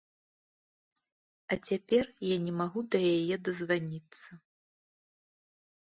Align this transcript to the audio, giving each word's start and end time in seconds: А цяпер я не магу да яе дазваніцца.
А 1.55 1.57
цяпер 1.67 2.05
я 2.29 2.37
не 2.45 2.53
магу 2.63 2.81
да 2.95 3.03
яе 3.15 3.35
дазваніцца. 3.51 4.29